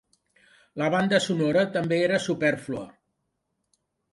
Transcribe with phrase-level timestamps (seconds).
[0.81, 2.85] La banda sonora també era supèrflua.